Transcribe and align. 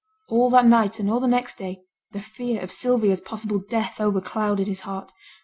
All 0.29 0.49
that 0.49 0.65
night 0.65 0.99
and 0.99 1.11
all 1.11 1.19
the 1.19 1.27
next 1.27 1.59
day, 1.59 1.83
the 2.11 2.21
fear 2.21 2.59
of 2.63 2.71
Sylvia's 2.71 3.21
possible 3.21 3.59
death 3.59 3.97
overclouded 4.01 4.65
his 4.65 4.79
heart. 4.79 5.13